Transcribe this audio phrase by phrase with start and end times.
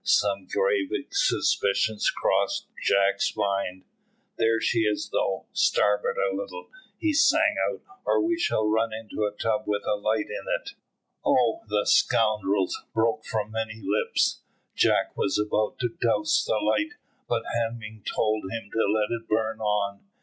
[0.03, 3.83] Some grave suspicions crossed Jack's mind.
[4.35, 5.45] "There she is though.
[5.53, 9.93] Starboard a little," he sang out, "or we shall run into a tub with a
[9.93, 10.71] light in it."
[11.23, 14.41] "Oh, the scoundrels!" broke from many lips.
[14.73, 16.93] Jack was about to douse the light,
[17.29, 19.99] but Hemming told him to let it burn on.